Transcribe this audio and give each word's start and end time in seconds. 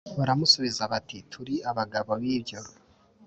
Baramusubiza 0.17 0.83
bati 0.91 1.17
“Turi 1.31 1.55
abagabo 1.69 2.11
b’ibyo” 2.21 2.59